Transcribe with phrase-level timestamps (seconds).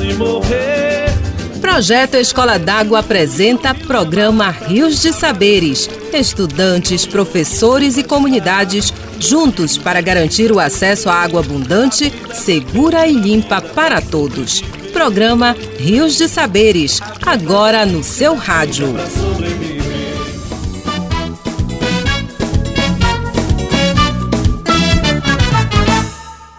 [0.00, 1.06] e morrer.
[1.60, 5.88] Projeto Escola d'Água apresenta programa Rios de Saberes.
[6.12, 13.60] Estudantes, professores e comunidades juntos para garantir o acesso à água abundante, segura e limpa
[13.60, 14.60] para todos.
[14.92, 18.94] Programa Rios de Saberes, agora no seu rádio.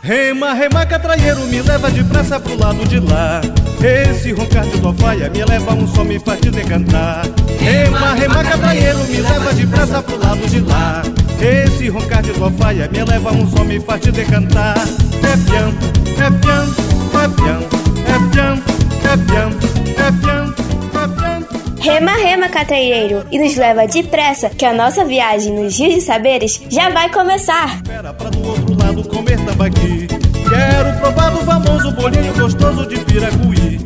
[0.04, 3.40] Rema, rema, catraieiro, me leva depressa pro lado de lá.
[3.82, 7.26] Esse roncar de tofaia me leva um som, me faz te decantar.
[7.58, 11.04] Rema, rema, catraieiro, me leva depressa pro lado de lá.
[11.40, 14.76] Esse roncar de tofaia me leva um som, me faz te decantar.
[14.78, 15.74] É pião,
[16.20, 16.76] é pião,
[17.24, 17.60] é pião,
[18.04, 18.64] é pião,
[19.06, 19.50] é pião,
[19.96, 20.54] é pião,
[21.02, 21.64] é pião.
[21.80, 26.62] Rema, rema, catraieiro, e nos leva depressa, que a nossa viagem nos Rios de Saberes
[26.70, 27.76] já vai começar.
[27.76, 28.63] Espera pra do outro
[29.02, 30.08] comer tambaqui.
[30.08, 33.80] Quero provar do famoso bolinho gostoso de piracuí.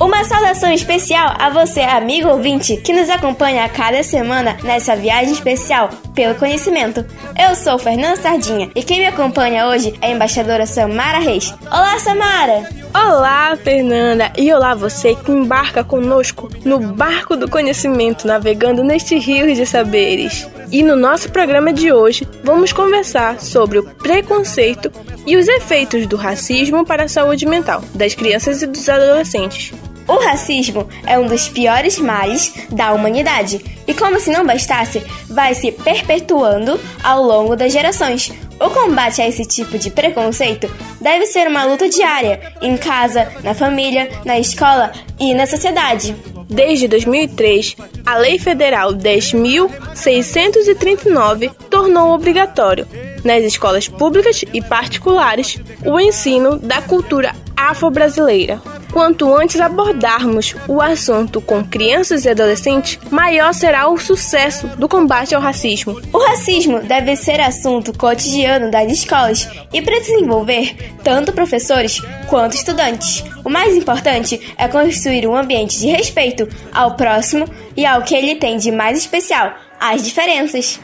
[0.00, 5.32] Uma saudação especial a você, amigo ouvinte, que nos acompanha a cada semana nessa viagem
[5.32, 7.04] especial pelo conhecimento.
[7.38, 11.54] Eu sou Fernanda Sardinha e quem me acompanha hoje é a embaixadora Samara Reis.
[11.70, 12.85] Olá, Samara!
[12.98, 14.32] Olá, Fernanda!
[14.38, 20.48] E olá você que embarca conosco no barco do conhecimento, navegando nestes rios de saberes.
[20.72, 24.90] E no nosso programa de hoje, vamos conversar sobre o preconceito
[25.26, 29.74] e os efeitos do racismo para a saúde mental das crianças e dos adolescentes.
[30.08, 35.54] O racismo é um dos piores males da humanidade e, como se não bastasse, vai
[35.54, 38.32] se perpetuando ao longo das gerações.
[38.58, 40.66] O combate a esse tipo de preconceito
[41.00, 46.16] deve ser uma luta diária, em casa, na família, na escola e na sociedade.
[46.48, 52.86] Desde 2003, a Lei Federal 10.639 tornou obrigatório,
[53.24, 58.62] nas escolas públicas e particulares, o ensino da cultura afro-brasileira.
[58.96, 65.34] Quanto antes abordarmos o assunto com crianças e adolescentes, maior será o sucesso do combate
[65.34, 66.00] ao racismo.
[66.10, 73.22] O racismo deve ser assunto cotidiano das escolas e para desenvolver tanto professores quanto estudantes.
[73.44, 77.44] O mais importante é construir um ambiente de respeito ao próximo
[77.76, 80.80] e ao que ele tem de mais especial, as diferenças.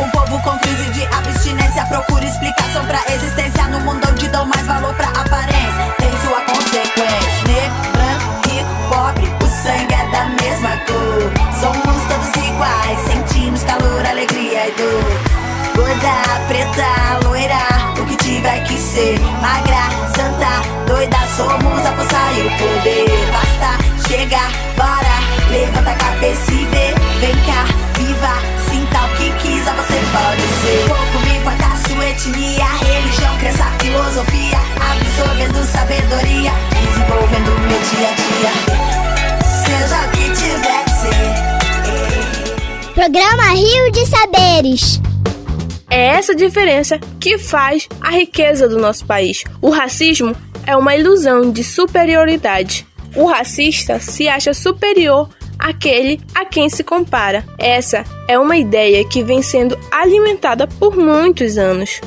[0.00, 0.08] Um
[1.84, 5.94] abstinência procura explicação pra existência no mundo onde dão mais valor pra aparência.
[5.98, 7.44] Tem sua consequência.
[7.46, 11.32] Negro, branco, rico, pobre, o sangue é da mesma cor.
[11.60, 15.04] Somos todos iguais, sentimos calor, alegria e dor.
[15.76, 19.18] Gorda, preta, loira, o que tiver que ser.
[19.40, 23.08] Magra, santa, doida, somos a força e o poder.
[23.32, 25.16] Basta chegar, bora,
[25.50, 26.94] levanta a cabeça e vê.
[27.20, 27.64] Vem cá,
[27.98, 28.34] viva,
[28.70, 29.93] sinta o que quiser, você
[32.14, 34.58] etnia, religião, crença, filosofia.
[34.92, 38.52] Absorvendo sabedoria, desenvolvendo meu dia a dia.
[39.64, 41.24] Seja o que tiver que ser.
[42.94, 45.00] Programa Rio de Saberes.
[45.90, 49.42] É essa diferença que faz a riqueza do nosso país.
[49.60, 50.34] O racismo
[50.66, 52.86] é uma ilusão de superioridade.
[53.16, 55.28] O racista se acha superior
[55.58, 57.44] àquele a quem se compara.
[57.58, 62.00] Essa é uma ideia que vem sendo alimentada por muitos anos.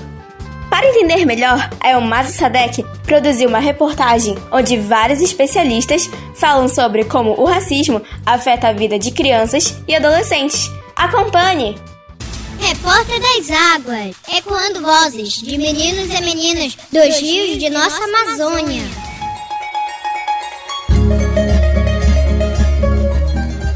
[0.70, 7.32] Para entender melhor, a Elmasa Sadek produziu uma reportagem onde vários especialistas falam sobre como
[7.40, 10.70] o racismo afeta a vida de crianças e adolescentes.
[10.96, 11.76] Acompanhe!
[12.60, 19.07] Repórter das Águas, ecoando vozes de meninos e meninas dos rios de nossa Amazônia.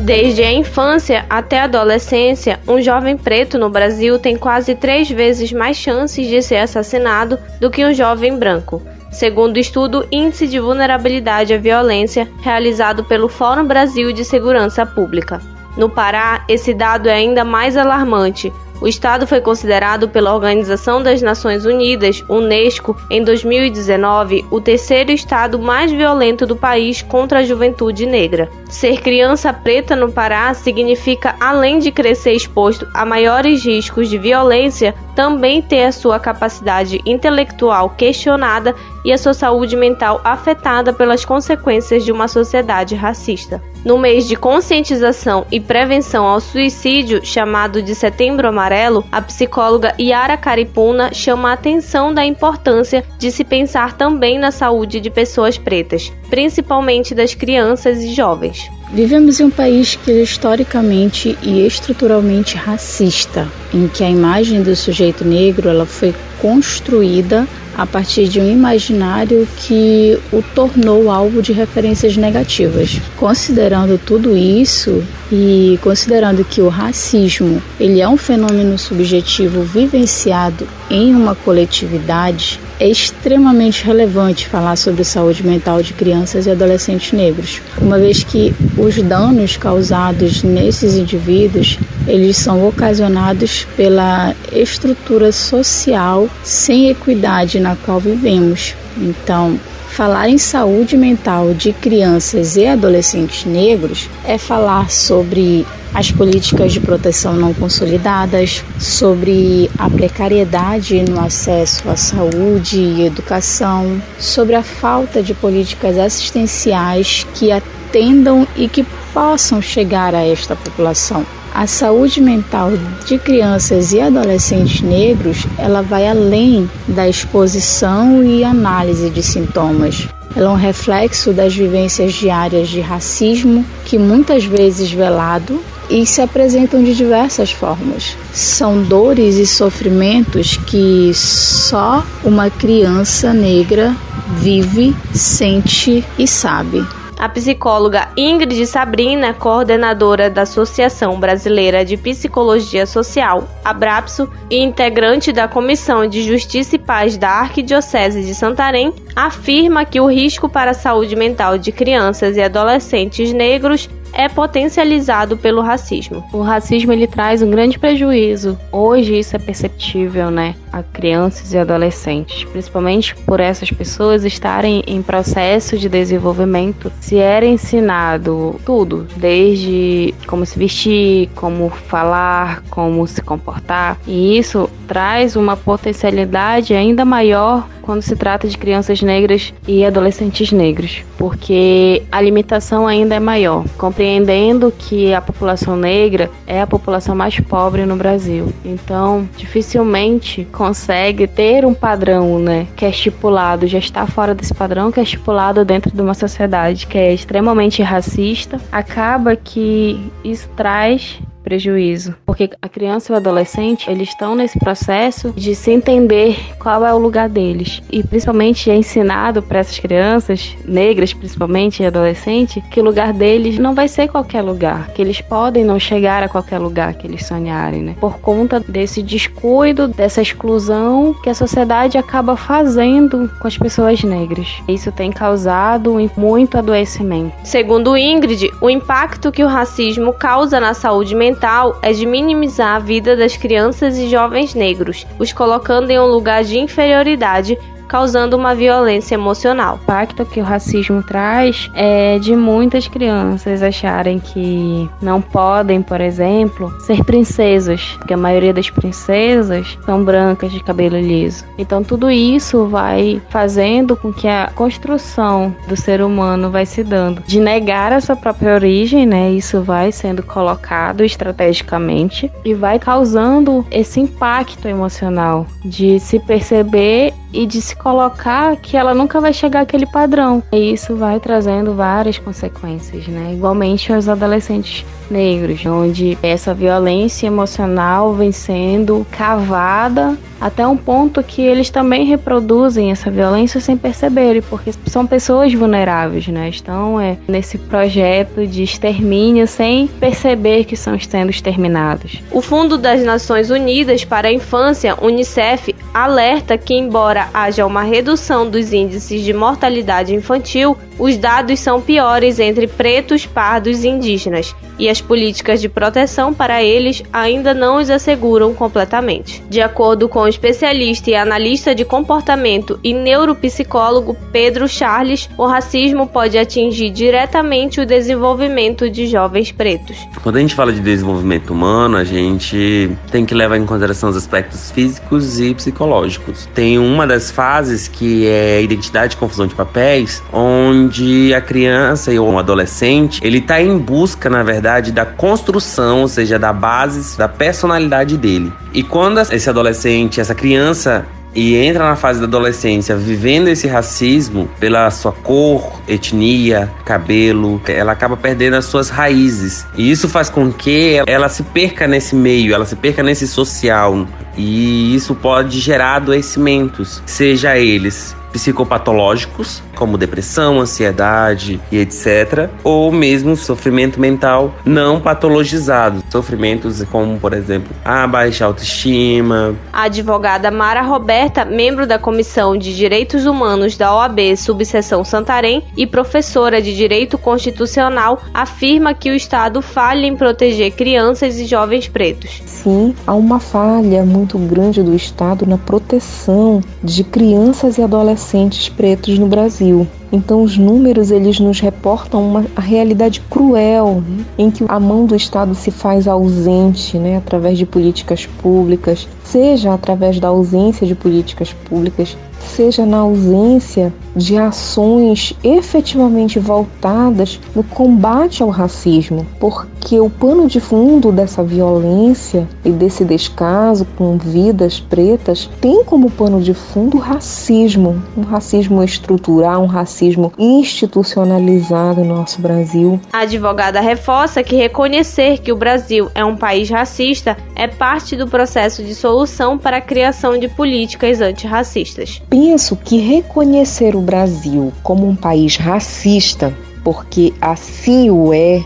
[0.02, 5.54] Desde a infância até a adolescência, um jovem preto no Brasil tem quase três vezes
[5.54, 8.82] mais chances de ser assassinado do que um jovem branco.
[9.12, 15.40] Segundo o estudo Índice de Vulnerabilidade à Violência, realizado pelo Fórum Brasil de Segurança Pública.
[15.78, 18.52] No Pará, esse dado é ainda mais alarmante.
[18.82, 25.60] O estado foi considerado pela Organização das Nações Unidas, Unesco, em 2019, o terceiro estado
[25.60, 28.50] mais violento do país contra a juventude negra.
[28.68, 34.96] Ser criança preta no Pará significa, além de crescer exposto a maiores riscos de violência,
[35.16, 42.04] também ter a sua capacidade intelectual questionada e a sua saúde mental afetada pelas consequências
[42.04, 43.62] de uma sociedade racista.
[43.84, 50.38] No mês de conscientização e prevenção ao suicídio, chamado de Setembro Amarelo, a psicóloga Yara
[50.38, 56.14] Caripuna chama a atenção da importância de se pensar também na saúde de pessoas pretas,
[56.30, 58.70] principalmente das crianças e jovens.
[58.94, 64.76] Vivemos em um país que é historicamente e estruturalmente racista, em que a imagem do
[64.76, 71.54] sujeito negro ela foi construída a partir de um imaginário que o tornou alvo de
[71.54, 73.00] referências negativas.
[73.18, 81.16] Considerando tudo isso e considerando que o racismo ele é um fenômeno subjetivo vivenciado em
[81.16, 88.00] uma coletividade, é extremamente relevante falar sobre saúde mental de crianças e adolescentes negros, uma
[88.00, 97.60] vez que os danos causados nesses indivíduos eles são ocasionados pela estrutura social sem equidade
[97.60, 98.74] na qual vivemos.
[98.98, 99.60] Então,
[100.02, 105.64] falar em saúde mental de crianças e adolescentes negros é falar sobre
[105.94, 114.02] as políticas de proteção não consolidadas, sobre a precariedade no acesso à saúde e educação,
[114.18, 118.84] sobre a falta de políticas assistenciais que atendam e que
[119.14, 121.24] possam chegar a esta população.
[121.54, 122.72] A saúde mental
[123.06, 130.08] de crianças e adolescentes negros, ela vai além da exposição e análise de sintomas.
[130.34, 136.22] Ela é um reflexo das vivências diárias de racismo, que muitas vezes velado e se
[136.22, 138.16] apresentam de diversas formas.
[138.34, 143.94] São dores e sofrimentos que só uma criança negra
[144.38, 146.82] vive, sente e sabe.
[147.22, 155.48] A psicóloga Ingrid Sabrina, coordenadora da Associação Brasileira de Psicologia Social, Abrapso, e integrante da
[155.48, 160.74] Comissão de Justiça e Paz da Arquidiocese de Santarém, afirma que o risco para a
[160.74, 166.24] saúde mental de crianças e adolescentes negros é potencializado pelo racismo.
[166.32, 168.58] O racismo ele traz um grande prejuízo.
[168.72, 175.02] Hoje isso é perceptível, né, a crianças e adolescentes, principalmente por essas pessoas estarem em
[175.02, 176.92] processo de desenvolvimento.
[177.00, 184.70] Se era ensinado tudo, desde como se vestir, como falar, como se comportar, e isso
[184.88, 192.04] traz uma potencialidade ainda maior quando se trata de crianças negras e adolescentes negros, porque
[192.12, 193.66] a limitação ainda é maior,
[194.02, 198.52] compreendendo que a população negra é a população mais pobre no Brasil.
[198.66, 204.92] Então, dificilmente consegue ter um padrão, né, que é estipulado, já está fora desse padrão
[204.92, 208.60] que é estipulado dentro de uma sociedade que é extremamente racista.
[208.72, 211.22] Acaba que isso traz
[211.52, 216.86] prejuízo, porque a criança e o adolescente, eles estão nesse processo de se entender qual
[216.86, 217.84] é o lugar deles.
[217.92, 223.60] E principalmente é ensinado para essas crianças, negras principalmente e adolescentes, que o lugar deles
[223.60, 227.26] não vai ser qualquer lugar, que eles podem não chegar a qualquer lugar que eles
[227.26, 227.96] sonharem, né?
[228.00, 234.48] Por conta desse descuido, dessa exclusão que a sociedade acaba fazendo com as pessoas negras.
[234.70, 237.34] Isso tem causado muito adoecimento.
[237.44, 242.76] Segundo Ingrid, o impacto que o racismo causa na saúde mental fundamental é de minimizar
[242.76, 247.58] a vida das crianças e jovens negros, os colocando em um lugar de inferioridade
[247.92, 249.76] causando uma violência emocional.
[249.76, 256.00] O impacto que o racismo traz é de muitas crianças acharem que não podem, por
[256.00, 261.44] exemplo, ser princesas, porque a maioria das princesas são brancas de cabelo liso.
[261.58, 267.22] Então tudo isso vai fazendo com que a construção do ser humano vai se dando
[267.24, 269.32] de negar a sua própria origem, né?
[269.32, 277.46] Isso vai sendo colocado estrategicamente e vai causando esse impacto emocional de se perceber e
[277.46, 280.44] de se colocar que ela nunca vai chegar àquele padrão.
[280.52, 283.34] E isso vai trazendo várias consequências, né?
[283.34, 291.44] Igualmente aos adolescentes negros, onde essa violência emocional vem sendo cavada até um ponto que
[291.44, 296.50] eles também reproduzem essa violência sem perceberem, porque são pessoas vulneráveis, né?
[296.50, 302.24] Estão é, nesse projeto de extermínio sem perceber que estão sendo exterminados.
[302.32, 308.50] O Fundo das Nações Unidas para a Infância, UNICEF, alerta que, embora haja uma redução
[308.50, 314.88] dos índices de mortalidade infantil, os dados são piores entre pretos, pardos e indígenas, e
[314.88, 319.44] as políticas de proteção para eles ainda não os asseguram completamente.
[319.50, 326.06] De acordo com o especialista e analista de comportamento e neuropsicólogo Pedro Charles, o racismo
[326.06, 329.98] pode atingir diretamente o desenvolvimento de jovens pretos.
[330.22, 334.16] Quando a gente fala de desenvolvimento humano, a gente tem que levar em consideração os
[334.16, 336.48] aspectos físicos e psicológicos.
[336.54, 342.12] Tem uma das fases que é identidade e confusão de papéis, onde onde a criança
[342.12, 347.18] ou um adolescente, ele está em busca, na verdade, da construção, ou seja, da base
[347.18, 348.52] da personalidade dele.
[348.74, 354.50] E quando esse adolescente, essa criança e entra na fase da adolescência vivendo esse racismo
[354.60, 359.66] pela sua cor, etnia, cabelo, ela acaba perdendo as suas raízes.
[359.78, 364.06] E isso faz com que ela se perca nesse meio, ela se perca nesse social.
[364.38, 373.36] E isso pode gerar adoecimentos, seja eles psicopatológicos, como depressão, ansiedade e etc., ou mesmo
[373.36, 379.56] sofrimento mental não patologizado, sofrimentos como, por exemplo, a baixa autoestima.
[379.74, 385.86] A advogada Mara Roberta, membro da Comissão de Direitos Humanos da OAB Subseção Santarém e
[385.86, 392.42] professora de Direito Constitucional, afirma que o Estado falha em proteger crianças e jovens pretos.
[392.46, 398.21] Sim, há uma falha muito grande do Estado na proteção de crianças e adolescentes
[398.70, 399.88] pretos no Brasil.
[400.12, 404.26] Então os números eles nos reportam uma realidade cruel né?
[404.38, 409.74] em que a mão do Estado se faz ausente, né, através de políticas públicas, seja
[409.74, 418.44] através da ausência de políticas públicas, seja na ausência de ações efetivamente voltadas no combate
[418.44, 425.50] ao racismo, porque o pano de fundo dessa violência e desse descaso com vidas pretas
[425.60, 432.42] tem como pano de fundo o racismo, um racismo estrutural, um racismo institucionalizado no nosso
[432.42, 433.00] Brasil.
[433.12, 438.28] A advogada reforça que reconhecer que o Brasil é um país racista é parte do
[438.28, 442.22] processo de solução para a criação de políticas antirracistas.
[442.30, 448.64] Penso que reconhecer o Brasil como um país racista, porque assim o é,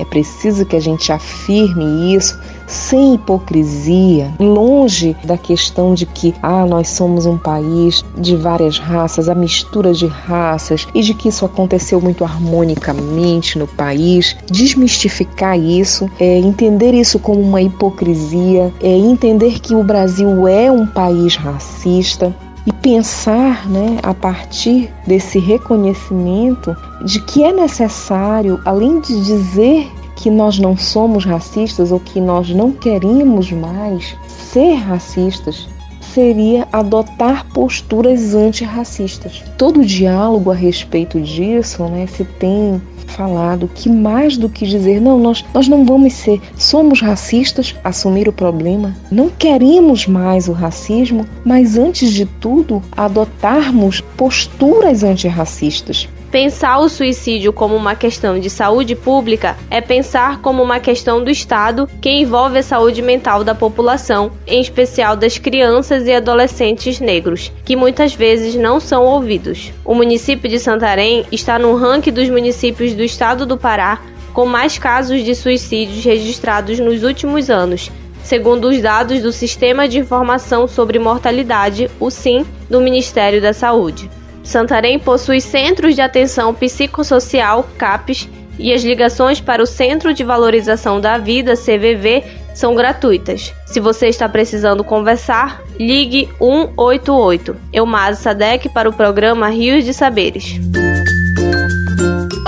[0.00, 6.66] é preciso que a gente afirme isso sem hipocrisia, longe da questão de que ah,
[6.66, 11.44] nós somos um país de várias raças, a mistura de raças e de que isso
[11.44, 14.36] aconteceu muito harmonicamente no país.
[14.50, 20.86] Desmistificar isso, é, entender isso como uma hipocrisia, é, entender que o Brasil é um
[20.86, 22.34] país racista,
[22.66, 30.30] e pensar, né, a partir desse reconhecimento de que é necessário, além de dizer que
[30.30, 35.68] nós não somos racistas ou que nós não queremos mais ser racistas,
[36.16, 39.44] seria adotar posturas antirracistas.
[39.58, 45.18] Todo diálogo a respeito disso, né, se tem falado que mais do que dizer não,
[45.18, 51.26] nós, nós não vamos ser, somos racistas, assumir o problema, não queremos mais o racismo,
[51.44, 56.08] mas antes de tudo, adotarmos posturas antirracistas.
[56.36, 61.30] Pensar o suicídio como uma questão de saúde pública é pensar como uma questão do
[61.30, 67.50] Estado que envolve a saúde mental da população, em especial das crianças e adolescentes negros,
[67.64, 69.72] que muitas vezes não são ouvidos.
[69.82, 74.02] O município de Santarém está no ranking dos municípios do estado do Pará
[74.34, 77.90] com mais casos de suicídios registrados nos últimos anos,
[78.22, 84.10] segundo os dados do Sistema de Informação sobre Mortalidade, o SIM, do Ministério da Saúde.
[84.46, 91.00] Santarém possui centros de atenção psicossocial, CAPES, e as ligações para o Centro de Valorização
[91.00, 92.22] da Vida, CVV,
[92.54, 93.52] são gratuitas.
[93.66, 97.56] Se você está precisando conversar, ligue 188.
[97.72, 100.58] Elmaz Sadek para o programa Rios de Saberes.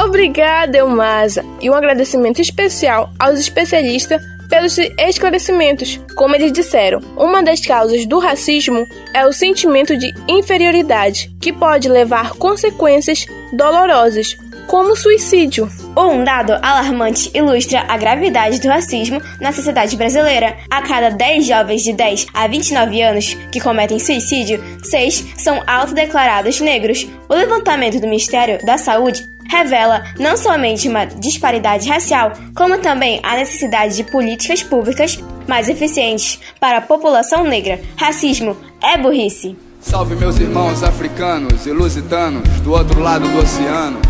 [0.03, 6.01] Obrigada, Elmasa, e um agradecimento especial aos especialistas pelos esclarecimentos.
[6.17, 11.89] Como eles disseram, uma das causas do racismo é o sentimento de inferioridade, que pode
[11.89, 14.37] levar consequências dolorosas,
[14.69, 15.69] como suicídio.
[15.97, 20.57] Um dado alarmante ilustra a gravidade do racismo na sociedade brasileira.
[20.71, 26.61] A cada 10 jovens de 10 a 29 anos que cometem suicídio, 6 são autodeclarados
[26.61, 27.07] negros.
[27.29, 33.37] O levantamento do Ministério da Saúde revela não somente uma disparidade racial, como também a
[33.37, 37.81] necessidade de políticas públicas mais eficientes para a população negra.
[37.97, 39.57] Racismo é burrice.
[39.81, 44.01] Salve meus irmãos africanos e lusitanos do outro lado do oceano.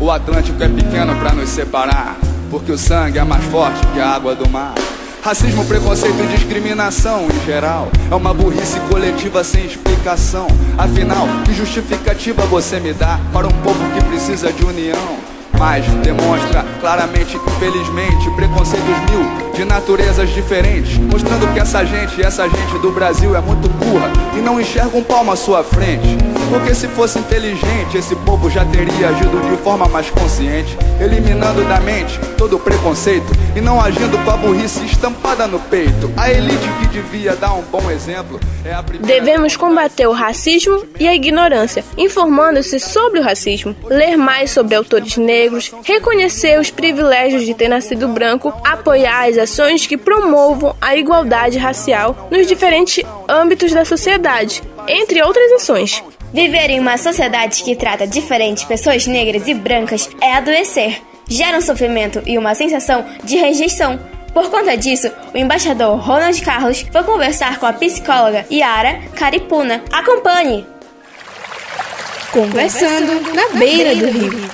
[0.00, 2.18] O Atlântico é pequeno para nos separar,
[2.50, 4.74] porque o sangue é mais forte que a água do mar.
[5.22, 12.42] Racismo, preconceito e discriminação em geral É uma burrice coletiva sem explicação Afinal, que justificativa
[12.46, 15.32] você me dá Para um povo que precisa de união?
[15.62, 22.78] Mas demonstra claramente, infelizmente, preconceitos mil de naturezas diferentes Mostrando que essa gente, essa gente
[22.80, 26.18] do Brasil é muito burra E não enxerga um palmo à sua frente
[26.52, 31.80] porque se fosse inteligente, esse povo já teria agido de forma mais consciente, eliminando da
[31.80, 33.24] mente todo preconceito
[33.56, 36.12] e não agindo com a burrice estampada no peito.
[36.14, 39.20] A elite que devia dar um bom exemplo é a primeira.
[39.20, 45.16] Devemos combater o racismo e a ignorância, informando-se sobre o racismo, ler mais sobre autores
[45.16, 45.51] negros,
[45.84, 52.28] reconhecer os privilégios de ter nascido branco, apoiar as ações que promovam a igualdade racial
[52.30, 56.02] nos diferentes âmbitos da sociedade entre outras ações.
[56.32, 61.02] Viver em uma sociedade que trata diferente pessoas negras e brancas é adoecer.
[61.28, 63.98] Gera um sofrimento e uma sensação de rejeição.
[64.32, 69.82] Por conta disso, o embaixador Ronald Carlos foi conversar com a psicóloga Yara Caripuna.
[69.92, 70.66] Acompanhe!
[72.32, 74.50] Conversando na beira do rio.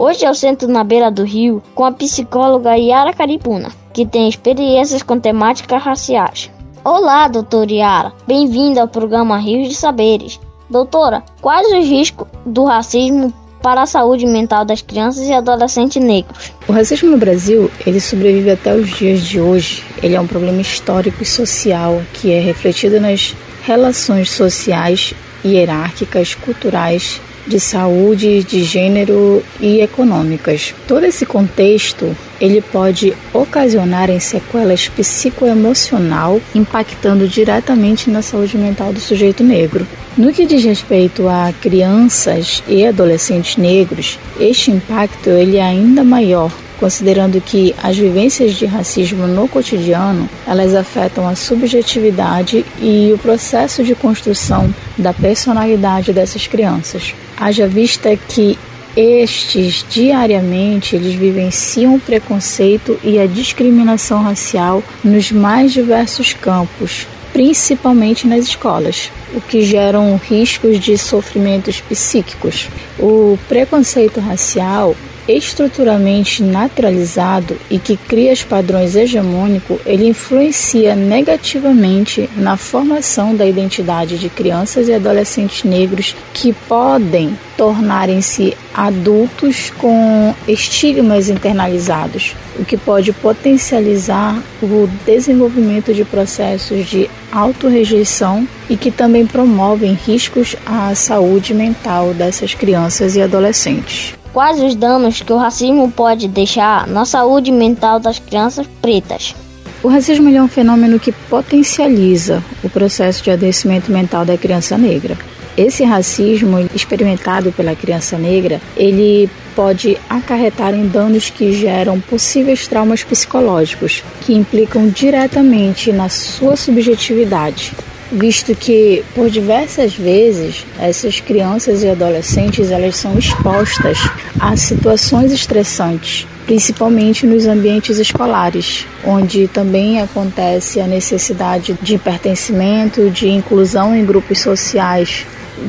[0.00, 5.02] Hoje eu sento na beira do rio com a psicóloga Yara Caripuna, que tem experiências
[5.02, 6.50] com temáticas raciais.
[6.82, 8.12] Olá, doutora Yara.
[8.26, 10.40] Bem-vinda ao programa Rios de Saberes.
[10.70, 13.30] Doutora, quais os riscos do racismo
[13.60, 16.50] para a saúde mental das crianças e adolescentes negros?
[16.66, 19.84] O racismo no Brasil, ele sobrevive até os dias de hoje.
[20.02, 25.12] Ele é um problema histórico e social que é refletido nas relações sociais,
[25.44, 30.72] hierárquicas, culturais de saúde, de gênero e econômicas.
[30.86, 39.00] Todo esse contexto ele pode ocasionar em sequelas psicoemocional, impactando diretamente na saúde mental do
[39.00, 39.86] sujeito negro.
[40.16, 46.52] No que diz respeito a crianças e adolescentes negros, este impacto ele é ainda maior,
[46.78, 53.82] considerando que as vivências de racismo no cotidiano, elas afetam a subjetividade e o processo
[53.82, 57.12] de construção da personalidade dessas crianças.
[57.40, 58.58] Haja vista que
[58.94, 68.26] estes diariamente eles vivenciam o preconceito e a discriminação racial nos mais diversos campos, principalmente
[68.26, 72.68] nas escolas, o que geram riscos de sofrimentos psíquicos.
[72.98, 74.94] O preconceito racial
[75.30, 84.18] estruturalmente naturalizado e que cria os padrões hegemônicos, ele influencia negativamente na formação da identidade
[84.18, 93.12] de crianças e adolescentes negros que podem tornarem-se adultos com estigmas internalizados, o que pode
[93.12, 102.14] potencializar o desenvolvimento de processos de autorrejeição e que também promovem riscos à saúde mental
[102.14, 104.19] dessas crianças e adolescentes.
[104.32, 109.34] Quais os danos que o racismo pode deixar na saúde mental das crianças pretas?
[109.82, 115.18] O racismo é um fenômeno que potencializa o processo de adoecimento mental da criança negra.
[115.56, 123.02] Esse racismo experimentado pela criança negra, ele pode acarretar em danos que geram possíveis traumas
[123.02, 127.72] psicológicos, que implicam diretamente na sua subjetividade,
[128.12, 133.98] visto que por diversas vezes essas crianças e adolescentes elas são expostas
[134.38, 143.28] a situações estressantes, principalmente nos ambientes escolares, onde também acontece a necessidade de pertencimento, de
[143.28, 145.24] inclusão em grupos sociais.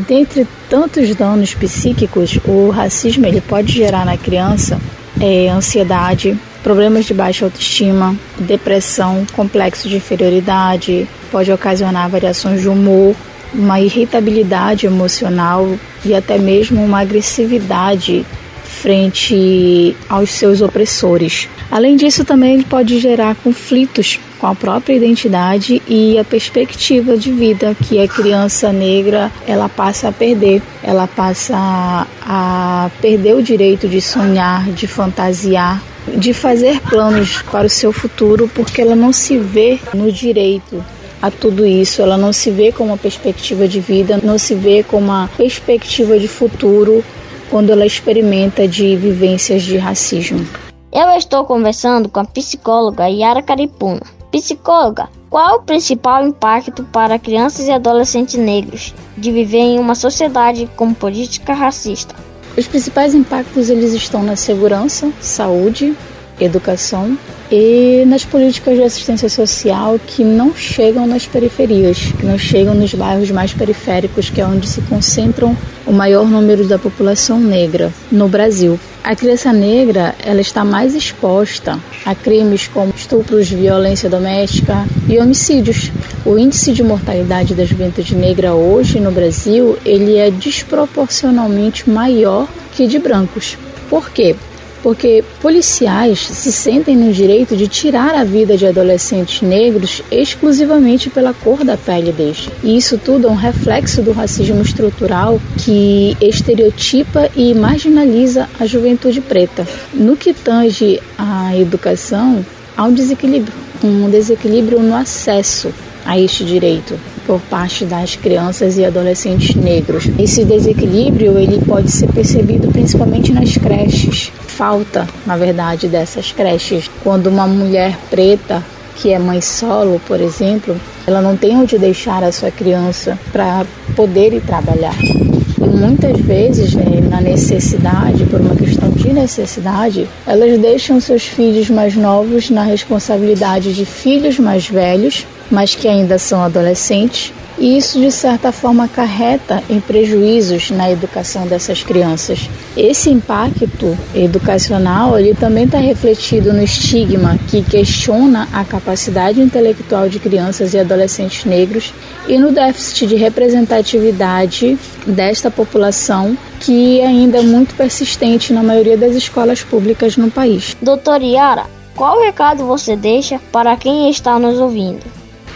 [0.07, 4.79] Dentre tantos danos psíquicos, o racismo ele pode gerar na criança
[5.19, 13.15] é, ansiedade, problemas de baixa autoestima, depressão, complexo de inferioridade, pode ocasionar variações de humor,
[13.53, 18.25] uma irritabilidade emocional e até mesmo uma agressividade
[18.63, 21.47] frente aos seus opressores.
[21.69, 27.31] Além disso, também ele pode gerar conflitos com a própria identidade e a perspectiva de
[27.31, 30.63] vida que a criança negra ela passa a perder.
[30.81, 37.69] Ela passa a perder o direito de sonhar, de fantasiar, de fazer planos para o
[37.69, 40.83] seu futuro, porque ela não se vê no direito
[41.21, 42.01] a tudo isso.
[42.01, 46.17] Ela não se vê com uma perspectiva de vida, não se vê com uma perspectiva
[46.17, 47.03] de futuro
[47.49, 50.45] quando ela experimenta de vivências de racismo.
[50.91, 54.01] Eu estou conversando com a psicóloga Yara Caripuna.
[54.31, 60.69] Psicóloga, qual o principal impacto para crianças e adolescentes negros de viver em uma sociedade
[60.75, 62.15] com política racista?
[62.57, 65.95] Os principais impactos eles estão na segurança, saúde,
[66.39, 67.17] educação
[67.51, 72.93] e nas políticas de assistência social que não chegam nas periferias, que não chegam nos
[72.93, 78.29] bairros mais periféricos, que é onde se concentram o maior número da população negra no
[78.29, 78.79] Brasil.
[79.03, 85.91] A criança negra ela está mais exposta a crimes como estupros, violência doméstica e homicídios.
[86.23, 92.87] O índice de mortalidade da juventude negra hoje no Brasil ele é desproporcionalmente maior que
[92.87, 93.57] de brancos.
[93.89, 94.35] Por quê?
[94.81, 101.33] Porque policiais se sentem no direito de tirar a vida de adolescentes negros exclusivamente pela
[101.33, 102.49] cor da pele deles.
[102.63, 109.21] E isso tudo é um reflexo do racismo estrutural que estereotipa e marginaliza a juventude
[109.21, 109.67] preta.
[109.93, 115.71] No que tange à educação, há um desequilíbrio, um desequilíbrio no acesso
[116.05, 120.09] a este direito por parte das crianças e adolescentes negros.
[120.17, 124.31] Esse desequilíbrio ele pode ser percebido principalmente nas creches.
[124.55, 126.89] Falta, na verdade, dessas creches.
[127.03, 128.63] Quando uma mulher preta
[128.95, 133.65] que é mãe solo, por exemplo, ela não tem onde deixar a sua criança para
[133.95, 134.95] poder ir trabalhar.
[135.01, 141.69] E muitas vezes, né, na necessidade, por uma questão de necessidade, elas deixam seus filhos
[141.69, 147.99] mais novos na responsabilidade de filhos mais velhos, mas que ainda são adolescentes, e isso
[147.99, 152.49] de certa forma acarreta em prejuízos na educação dessas crianças.
[152.75, 160.17] Esse impacto educacional ele também está refletido no estigma que questiona a capacidade intelectual de
[160.17, 161.93] crianças e adolescentes negros
[162.27, 169.15] e no déficit de representatividade desta população que ainda é muito persistente na maioria das
[169.15, 170.75] escolas públicas no país.
[170.81, 175.01] Doutor Yara, qual recado você deixa para quem está nos ouvindo?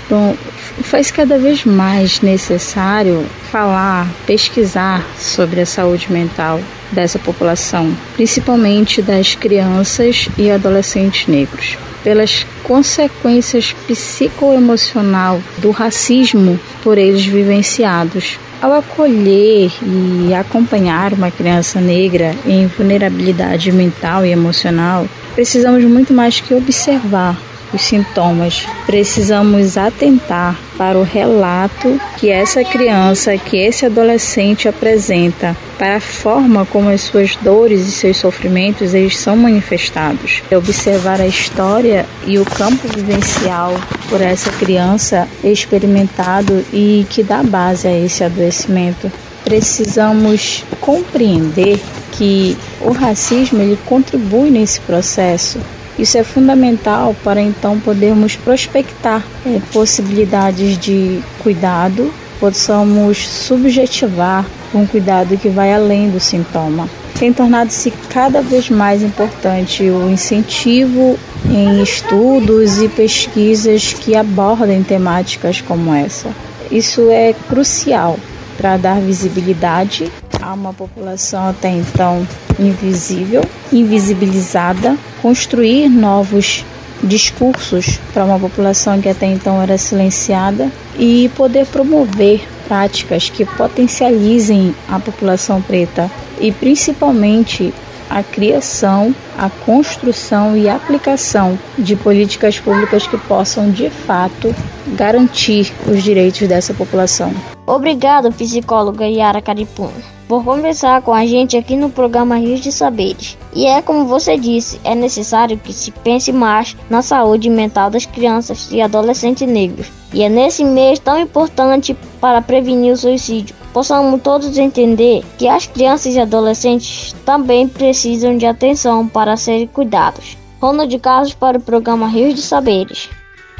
[0.08, 0.36] Bom,
[0.82, 6.60] faz cada vez mais necessário falar, pesquisar sobre a saúde mental
[6.92, 17.26] dessa população, principalmente das crianças e adolescentes negros, pelas consequências psicoemocional do racismo por eles
[17.26, 18.40] vivenciados.
[18.62, 26.40] Ao acolher e acompanhar uma criança negra em vulnerabilidade mental e emocional, precisamos muito mais
[26.40, 27.38] que observar
[27.76, 28.66] os sintomas.
[28.86, 36.66] Precisamos atentar para o relato que essa criança, que esse adolescente apresenta, para a forma
[36.66, 40.42] como as suas dores e seus sofrimentos eles são manifestados.
[40.52, 43.74] Observar a história e o campo vivencial
[44.10, 49.12] por essa criança experimentado e que dá base a esse adoecimento.
[49.44, 51.80] Precisamos compreender
[52.14, 55.60] que o racismo ele contribui nesse processo
[55.98, 65.38] isso é fundamental para então podermos prospectar é, possibilidades de cuidado, possamos subjetivar um cuidado
[65.38, 66.90] que vai além do sintoma.
[67.18, 71.18] Tem tornado-se cada vez mais importante o incentivo
[71.50, 76.30] em estudos e pesquisas que abordem temáticas como essa.
[76.70, 78.20] Isso é crucial
[78.58, 80.12] para dar visibilidade
[80.46, 82.26] a uma população até então
[82.60, 86.64] invisível, invisibilizada, construir novos
[87.04, 94.74] discursos para uma população que até então era silenciada e poder promover práticas que potencializem
[94.88, 97.74] a população preta e principalmente
[98.10, 104.54] a criação, a construção e aplicação de políticas públicas que possam de fato
[104.96, 107.34] garantir os direitos dessa população.
[107.66, 113.38] Obrigado, psicóloga Yara Caripuna por conversar com a gente aqui no programa Rios de Saberes.
[113.54, 118.06] E é como você disse, é necessário que se pense mais na saúde mental das
[118.06, 119.92] crianças e adolescentes negros.
[120.14, 123.56] E é nesse mês tão importante para prevenir o suicídio.
[123.76, 130.38] Possamos todos entender que as crianças e adolescentes também precisam de atenção para serem cuidados.
[130.62, 133.10] Ronald Carlos para o programa Rios de Saberes.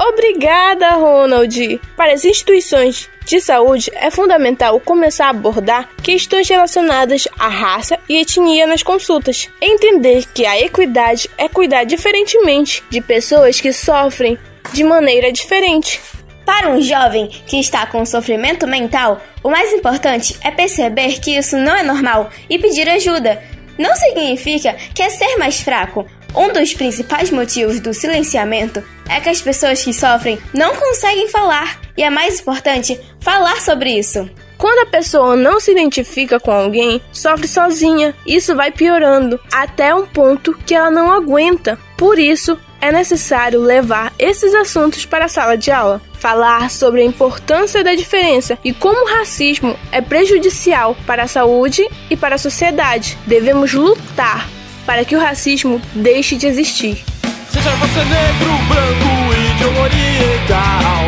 [0.00, 1.78] Obrigada, Ronald!
[1.98, 8.16] Para as instituições de saúde, é fundamental começar a abordar questões relacionadas à raça e
[8.16, 9.50] etnia nas consultas.
[9.60, 14.38] Entender que a equidade é cuidar diferentemente de pessoas que sofrem
[14.72, 16.00] de maneira diferente.
[16.46, 21.58] Para um jovem que está com sofrimento mental, o mais importante é perceber que isso
[21.58, 23.42] não é normal e pedir ajuda.
[23.76, 26.06] Não significa que é ser mais fraco.
[26.34, 31.80] Um dos principais motivos do silenciamento é que as pessoas que sofrem não conseguem falar
[31.96, 34.30] e é mais importante falar sobre isso.
[34.56, 38.14] Quando a pessoa não se identifica com alguém, sofre sozinha.
[38.26, 41.78] Isso vai piorando até um ponto que ela não aguenta.
[41.96, 46.00] Por isso, é necessário levar esses assuntos para a sala de aula.
[46.26, 51.88] Falar sobre a importância da diferença e como o racismo é prejudicial para a saúde
[52.10, 53.16] e para a sociedade.
[53.28, 54.48] Devemos lutar
[54.84, 57.04] para que o racismo deixe de existir.
[57.48, 61.04] Seja você negro, branco, índio oriental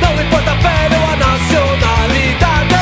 [0.00, 2.74] Não importa a pele ou a nacionalidade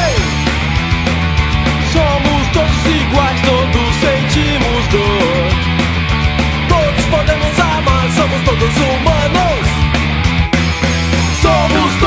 [1.94, 5.48] Somos todos iguais, todos sentimos dor
[6.68, 9.15] Todos podemos amar, somos todos humanos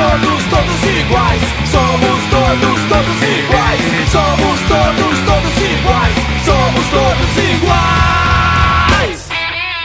[0.10, 1.42] todos, todos iguais
[1.72, 8.10] Somos todos, todos iguais Somos todos, todos iguais Somos todos iguais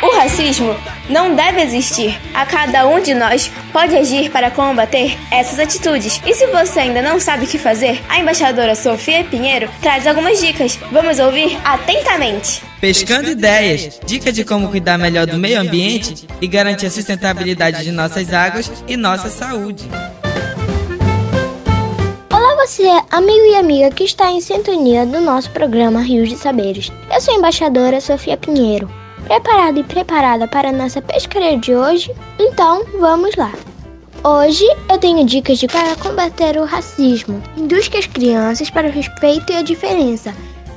[0.02, 0.76] o racismo
[1.08, 2.20] não deve existir.
[2.34, 6.20] A cada um de nós pode agir para combater essas atitudes.
[6.26, 10.38] E se você ainda não sabe o que fazer, a embaixadora Sofia Pinheiro traz algumas
[10.38, 10.78] dicas.
[10.92, 12.62] Vamos ouvir atentamente.
[12.82, 17.90] Pescando ideias, dica de como cuidar melhor do meio ambiente e garantir a sustentabilidade de
[17.90, 19.88] nossas águas e nossa saúde.
[22.64, 26.90] Você, amigo e amiga que está em sintonia do nosso programa Rios de Saberes.
[27.12, 28.90] Eu sou a embaixadora Sofia Pinheiro.
[29.24, 32.10] Preparado e preparada para a nossa pescaria de hoje?
[32.38, 33.52] Então, vamos lá!
[34.24, 37.42] Hoje eu tenho dicas de para combater o racismo.
[37.54, 40.34] Induz as crianças para o respeito e a diferença.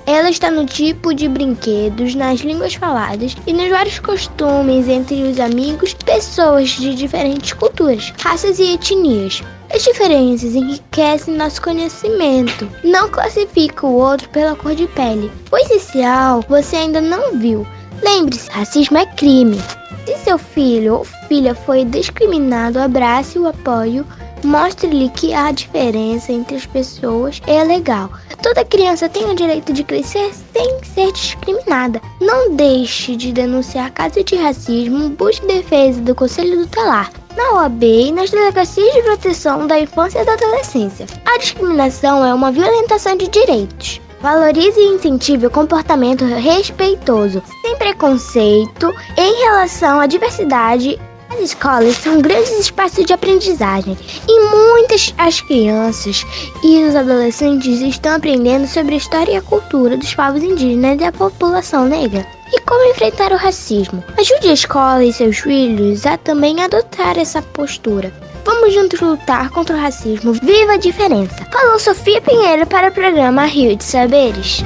[0.08, 5.38] Ela está no tipo de brinquedos, nas línguas faladas e nos vários costumes entre os
[5.38, 9.44] amigos, pessoas de diferentes culturas, raças e etnias.
[9.70, 12.70] As diferenças enriquecem nosso conhecimento.
[12.86, 15.30] Não classifica o outro pela cor de pele.
[15.52, 17.68] O essencial você ainda não viu.
[18.02, 19.62] Lembre-se, racismo é crime.
[20.06, 24.06] Se seu filho ou filha foi discriminado, abrace o apoio,
[24.44, 28.10] mostre-lhe que a diferença entre as pessoas é legal.
[28.42, 32.02] Toda criança tem o direito de crescer sem ser discriminada.
[32.22, 38.12] Não deixe de denunciar casos de racismo, busque defesa do Conselho Tutelar na OAB e
[38.12, 41.06] nas delegacias de proteção da infância e da adolescência.
[41.26, 44.02] A discriminação é uma violentação de direitos.
[44.20, 51.00] Valorize e incentive o comportamento respeitoso, sem preconceito, em relação à diversidade.
[51.38, 53.96] As escolas são grandes espaços de aprendizagem
[54.28, 56.26] e muitas as crianças
[56.64, 61.04] e os adolescentes estão aprendendo sobre a história e a cultura dos povos indígenas e
[61.04, 64.04] a população negra e como enfrentar o racismo.
[64.18, 68.12] Ajude a escola e seus filhos a também adotar essa postura.
[68.44, 70.34] Vamos juntos lutar contra o racismo.
[70.34, 71.46] Viva a diferença!
[71.52, 74.64] Falou Sofia Pinheiro para o programa Rio de Saberes.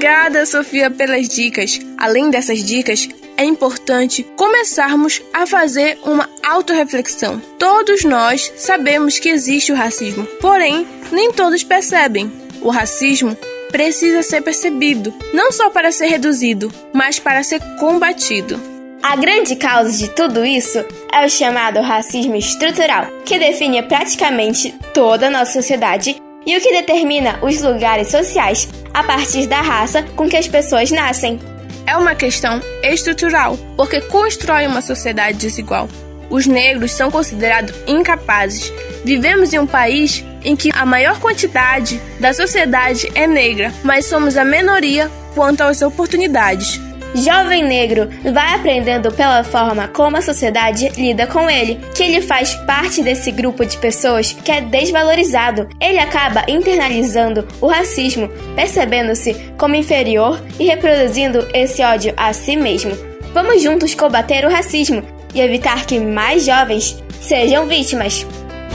[0.00, 1.78] Obrigada, Sofia, pelas dicas.
[1.98, 7.38] Além dessas dicas, é importante começarmos a fazer uma autorreflexão.
[7.58, 12.32] Todos nós sabemos que existe o racismo, porém, nem todos percebem.
[12.62, 13.36] O racismo
[13.70, 18.58] precisa ser percebido, não só para ser reduzido, mas para ser combatido.
[19.02, 20.82] A grande causa de tudo isso
[21.12, 26.72] é o chamado racismo estrutural, que define praticamente toda a nossa sociedade e o que
[26.72, 31.38] determina os lugares sociais a partir da raça com que as pessoas nascem.
[31.86, 35.88] É uma questão estrutural, porque constrói uma sociedade desigual.
[36.28, 38.72] Os negros são considerados incapazes.
[39.04, 44.36] Vivemos em um país em que a maior quantidade da sociedade é negra, mas somos
[44.36, 46.80] a minoria quanto às oportunidades.
[47.14, 52.54] Jovem negro vai aprendendo pela forma como a sociedade lida com ele, que ele faz
[52.54, 55.68] parte desse grupo de pessoas que é desvalorizado.
[55.80, 62.96] Ele acaba internalizando o racismo, percebendo-se como inferior e reproduzindo esse ódio a si mesmo.
[63.34, 65.02] Vamos juntos combater o racismo
[65.34, 68.26] e evitar que mais jovens sejam vítimas.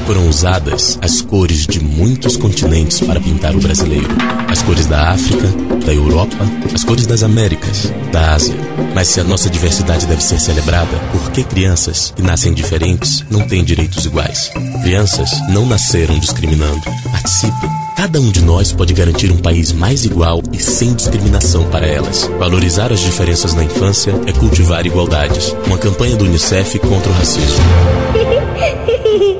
[0.05, 4.07] Foram usadas as cores de muitos continentes para pintar o brasileiro.
[4.47, 5.47] As cores da África,
[5.83, 6.37] da Europa,
[6.73, 8.53] as cores das Américas, da Ásia.
[8.93, 13.47] Mas se a nossa diversidade deve ser celebrada, por que crianças que nascem diferentes não
[13.47, 14.51] têm direitos iguais?
[14.83, 16.83] Crianças não nasceram discriminando.
[17.11, 17.67] Participe.
[17.97, 22.29] Cada um de nós pode garantir um país mais igual e sem discriminação para elas.
[22.37, 25.55] Valorizar as diferenças na infância é cultivar igualdades.
[25.65, 27.55] Uma campanha do Unicef contra o racismo.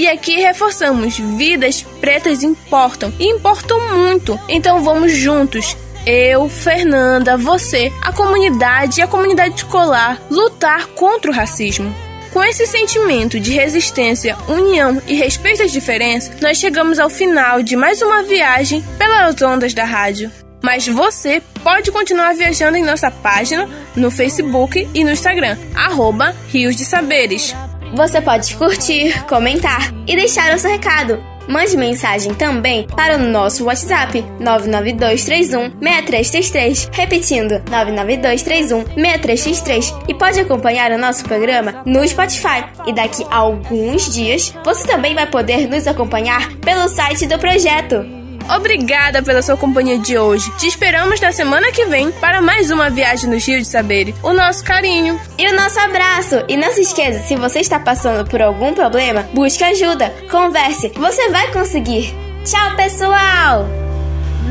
[0.00, 4.40] E aqui reforçamos: vidas pretas importam e importam muito.
[4.48, 5.76] Então vamos juntos.
[6.06, 11.94] Eu, Fernanda, você, a comunidade e a comunidade escolar lutar contra o racismo.
[12.32, 17.76] Com esse sentimento de resistência, união e respeito às diferenças, nós chegamos ao final de
[17.76, 20.32] mais uma viagem pelas ondas da rádio.
[20.62, 26.74] Mas você pode continuar viajando em nossa página no Facebook e no Instagram, arroba Rios
[26.74, 27.54] de Saberes.
[27.94, 31.22] Você pode curtir, comentar e deixar o seu recado.
[31.48, 40.92] Mande mensagem também para o nosso WhatsApp 99231 6333, repetindo 99231 6333 e pode acompanhar
[40.92, 42.64] o nosso programa no Spotify.
[42.86, 48.19] E daqui a alguns dias você também vai poder nos acompanhar pelo site do projeto.
[48.56, 50.50] Obrigada pela sua companhia de hoje.
[50.58, 54.14] Te esperamos na semana que vem para mais uma viagem no Rio de Saberes.
[54.22, 56.42] O nosso carinho e o nosso abraço.
[56.48, 61.30] E não se esqueça, se você está passando por algum problema, busque ajuda, converse, você
[61.30, 62.14] vai conseguir.
[62.44, 63.68] Tchau, pessoal!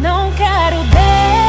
[0.02, 1.49] Não quero ver.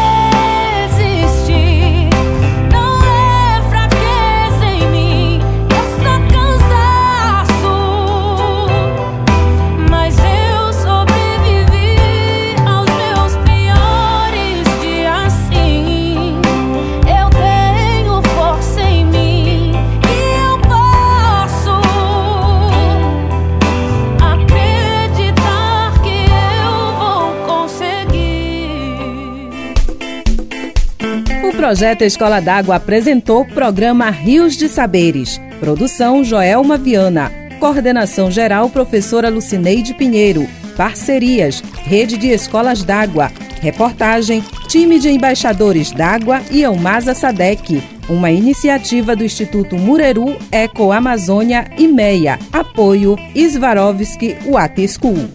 [31.71, 35.41] projeto Escola d'Água apresentou o programa Rios de Saberes.
[35.61, 37.31] Produção Joelma Viana.
[37.61, 40.49] Coordenação geral professora Lucineide Pinheiro.
[40.77, 43.31] Parcerias Rede de Escolas d'Água.
[43.61, 47.81] Reportagem Time de Embaixadores d'Água e Almasa Sadec.
[48.09, 52.37] Uma iniciativa do Instituto Mureru, Eco Amazônia e Meia.
[52.53, 55.31] Apoio Svarovski Water School.